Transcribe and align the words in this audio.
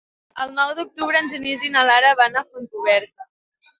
El 0.45 0.53
nou 0.59 0.71
d'octubre 0.79 1.21
en 1.25 1.29
Genís 1.35 1.67
i 1.69 1.71
na 1.75 1.85
Lara 1.91 2.15
van 2.23 2.41
a 2.43 2.47
Fontcoberta. 2.55 3.33